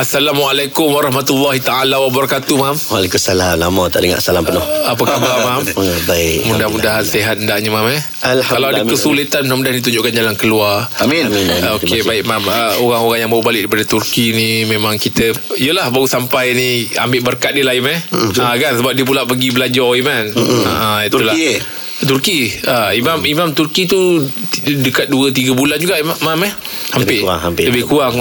[0.00, 2.72] Assalamualaikum warahmatullahi taala wabarakatuh, Mam.
[2.88, 3.60] Waalaikumsalam.
[3.60, 4.64] Lama tak dengar salam penuh.
[4.88, 5.60] Apa khabar, Mam?
[5.76, 6.48] Oh, baik.
[6.48, 8.00] Mudah-mudahan sihat hendaknya, Mam eh.
[8.48, 10.88] Kalau ada kesulitan, mudah-mudahan ditunjukkan jalan keluar.
[11.04, 11.28] Amin.
[11.28, 11.52] Amin.
[11.60, 15.92] Ah, Okey baik mam uh, orang-orang yang baru balik daripada Turki ni memang kita yalah
[15.92, 18.00] baru sampai ni ambil berkat dia lah Im eh.
[18.40, 20.26] Ha kan sebab dia pula pergi belajar Im kan.
[20.64, 21.36] Ha itulah.
[21.36, 21.79] Turki, eh?
[22.04, 22.52] Turki.
[22.66, 24.24] Ha, Imam Imam Turki tu
[24.64, 26.52] dekat 2 3 bulan juga Imam mam eh.
[26.96, 27.20] Hampir.
[27.20, 27.64] Lebih kurang, hampir.
[27.68, 28.12] Lebih kurang.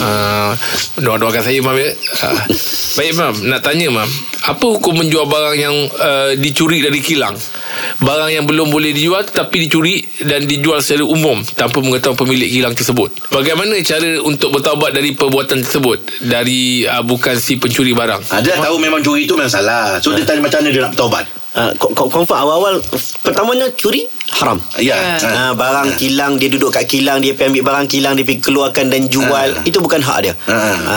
[0.00, 0.14] Ha
[1.00, 1.90] doa-doakan saya mam ya.
[1.92, 2.28] Ha.
[2.96, 4.08] Baik mam, nak tanya mam,
[4.48, 7.36] apa hukum menjual barang yang uh, dicuri dari kilang?
[8.00, 12.72] Barang yang belum boleh dijual tapi dicuri dan dijual secara umum tanpa mengetahui pemilik kilang
[12.72, 13.12] tersebut.
[13.28, 18.32] Bagaimana cara untuk bertaubat dari perbuatan tersebut dari uh, bukan si pencuri barang?
[18.32, 20.00] Ha, dia dah tahu memang curi itu memang salah.
[20.00, 21.24] So dia tanya macam mana dia nak bertaubat.
[21.56, 22.84] Uh, confirm awal-awal
[23.24, 24.58] pertamanya curi haram.
[24.76, 25.16] Ya.
[25.16, 28.86] Ha, barang kilang dia duduk kat kilang dia pergi ambil barang kilang dia pergi keluarkan
[28.88, 29.62] dan jual Ha.
[29.62, 30.34] itu bukan hak dia.
[30.44, 30.56] Ha.
[30.82, 30.96] Ha,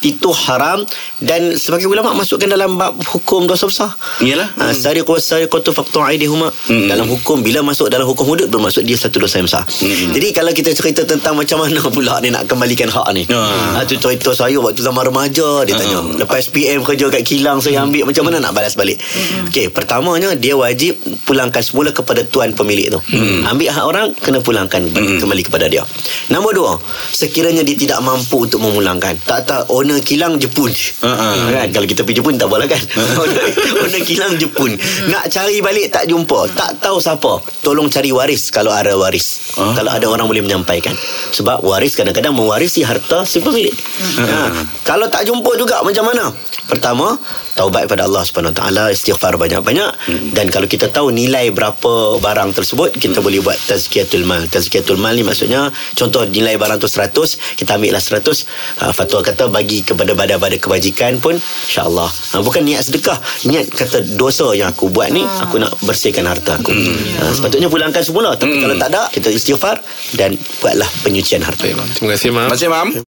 [0.00, 0.80] itu haram
[1.18, 3.90] dan sebagai ulama masukkan dalam bab hukum dosa besar.
[4.18, 4.48] Iyalah.
[4.54, 6.86] Ha, sari qul sari qatu faqtu aidihuma Hmm.
[6.86, 9.66] dalam hukum bila masuk dalam hukum hudud bermaksud dia satu dosa yang besar.
[9.66, 10.12] Hmm.
[10.12, 13.26] Jadi kalau kita cerita tentang macam mana pula dia nak kembalikan hak ni.
[13.26, 13.40] Ha.
[13.74, 16.00] Ha, tu cerita saya waktu zaman remaja dia tanya.
[16.16, 18.96] Lepas PM kerja kat kilang saya ambil macam mana nak balas balik.
[19.46, 23.00] Okey, pertamanya dia wajib pulangkan semula kepada tuan pemilik tu.
[23.48, 25.82] Ambil hak orang kena pulangkan kembali kepada dia.
[26.28, 26.72] Nombor dua,
[27.10, 29.16] sekiranya dia tidak mampu untuk memulangkan.
[29.24, 30.70] Tak tak owner kilang Jepun.
[31.02, 31.10] Ha.
[31.64, 32.82] Kan kalau kita pergi Jepun tak boleh kan.
[33.22, 33.46] owner,
[33.82, 34.76] owner kilang Jepun.
[35.08, 37.40] Nak cari balik tak jumpa, tak tahu siapa.
[37.64, 39.56] Tolong cari waris kalau ada waris.
[39.56, 39.72] Ah.
[39.72, 40.92] Kalau ada orang boleh menyampaikan.
[41.32, 43.74] Sebab waris kadang-kadang mewarisi harta si pemilik.
[44.20, 44.52] Ha.
[44.84, 46.30] Kalau tak jumpa juga macam mana?
[46.70, 47.18] Pertama,
[47.58, 49.90] taubat kepada Allah Subhanahu Wa Taala, istighfar banyak-banyak
[50.30, 54.44] dan kalau kita tahu nilai berapa barang tersebut, kita boleh buat tazkiyatul mal.
[54.46, 58.22] Tazkiyatul mal ni maksudnya contoh nilai barang tu 100, kita ambil lah 100,
[58.82, 62.10] ha, fatwa kata bagi kepada badan-badan kebajikan pun insya-Allah.
[62.10, 66.58] Ha, bukan niat sedekah, niat kata dosa yang aku buat ni aku nak bersihkan harta
[66.58, 66.70] aku.
[66.70, 69.78] Ha, sepatutnya pulangkan semula tapi kalau tak ada kita istighfar
[70.18, 71.62] dan buatlah penyucian harta.
[71.64, 72.50] Terima kasih mam.
[72.50, 72.88] Terima kasih, Mam.